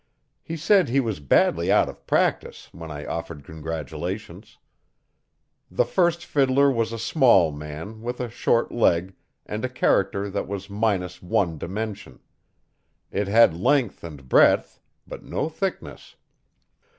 [0.41, 4.57] He said he was badly out of practice when I offered congratulations.
[5.69, 9.13] The first fiddler was a small man, with a short leg,
[9.45, 12.19] and a character that was minus one dimension.
[13.11, 16.15] It had length and breadth but no thickness.